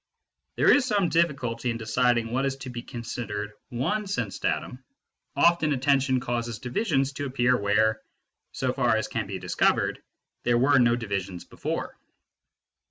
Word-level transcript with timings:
There 0.55 0.73
is 0.75 0.83
some 0.83 1.09
difficulty 1.09 1.69
in 1.69 1.77
deciding 1.77 2.31
what 2.31 2.47
is 2.47 2.55
to 2.55 2.71
be 2.71 2.81
considered 2.81 3.51
one 3.69 4.07
sense 4.07 4.39
datum: 4.39 4.83
often 5.35 5.73
atten 5.73 5.99
tion 5.99 6.19
causes 6.19 6.57
divisions 6.57 7.13
to 7.13 7.27
appear 7.27 7.55
where, 7.55 8.01
so 8.51 8.73
far 8.73 8.97
as 8.97 9.07
can 9.07 9.27
be 9.27 9.37
discovered, 9.37 10.01
there 10.41 10.57
were 10.57 10.79
no 10.79 10.95
divisions 10.95 11.45
before. 11.45 11.99